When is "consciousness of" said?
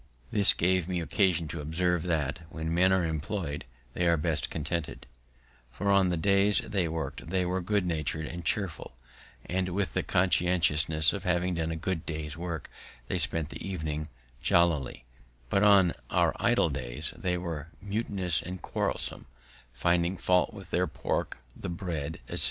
10.01-11.23